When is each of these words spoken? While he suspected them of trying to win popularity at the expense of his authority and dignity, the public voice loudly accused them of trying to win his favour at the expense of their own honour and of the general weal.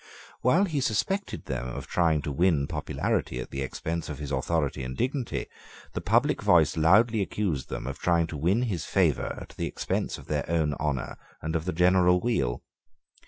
While 0.41 0.63
he 0.65 0.81
suspected 0.81 1.45
them 1.45 1.67
of 1.67 1.85
trying 1.85 2.23
to 2.23 2.31
win 2.31 2.65
popularity 2.65 3.39
at 3.39 3.51
the 3.51 3.61
expense 3.61 4.09
of 4.09 4.17
his 4.17 4.31
authority 4.31 4.83
and 4.83 4.97
dignity, 4.97 5.45
the 5.93 6.01
public 6.01 6.41
voice 6.41 6.75
loudly 6.75 7.21
accused 7.21 7.69
them 7.69 7.85
of 7.85 7.99
trying 7.99 8.25
to 8.33 8.35
win 8.37 8.63
his 8.63 8.83
favour 8.83 9.37
at 9.39 9.49
the 9.57 9.67
expense 9.67 10.17
of 10.17 10.25
their 10.25 10.49
own 10.49 10.73
honour 10.79 11.17
and 11.43 11.55
of 11.55 11.65
the 11.65 11.71
general 11.71 12.19
weal. 12.19 12.63